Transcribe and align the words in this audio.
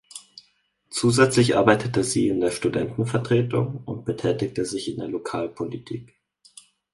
Zusätzlich 0.89 1.55
arbeitete 1.57 2.03
sie 2.03 2.27
in 2.27 2.39
der 2.41 2.49
Studentenvertretung 2.49 3.83
und 3.85 4.03
betätigte 4.03 4.65
sich 4.65 4.89
in 4.89 4.97
der 4.97 5.07
Lokalpolitik. 5.07 6.19